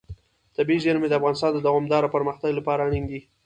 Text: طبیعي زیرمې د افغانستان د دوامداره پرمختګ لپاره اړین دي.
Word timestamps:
طبیعي 0.55 0.79
زیرمې 0.85 1.07
د 1.09 1.13
افغانستان 1.19 1.51
د 1.53 1.59
دوامداره 1.67 2.11
پرمختګ 2.15 2.51
لپاره 2.57 2.81
اړین 2.87 3.05
دي. 3.11 3.19